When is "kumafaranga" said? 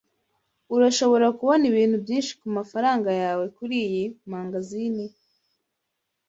2.39-3.09